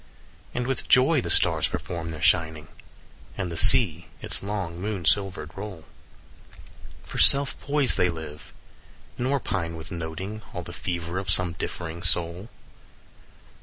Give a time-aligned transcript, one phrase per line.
[0.53, 2.69] 20 "And with joy the stars perform their shining,
[3.37, 5.85] And the sea its long moon silver'd roll;
[7.05, 8.51] For self poised they live,
[9.19, 12.49] nor pine with noting All the fever of some differing soul.